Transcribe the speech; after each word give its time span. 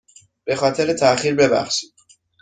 به 0.43 0.55
خاطر 0.55 0.93
تاخیر 0.93 1.35
ببخشید. 1.35 1.93